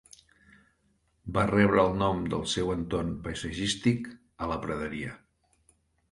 [1.33, 4.09] Va rebre el nom del seu entorn paisatgístic
[4.45, 5.13] a la praderia.